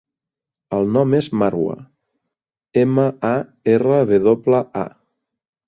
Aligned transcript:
El 0.77 0.87
nom 0.95 1.13
és 1.17 1.29
Marwa: 1.41 1.75
ema, 2.85 3.07
a, 3.31 3.33
erra, 3.77 4.03
ve 4.15 4.23
doble, 4.31 4.67
a. 4.85 4.91